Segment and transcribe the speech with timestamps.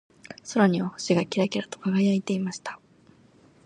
[0.51, 2.79] 空には星がキラキラと輝いていました。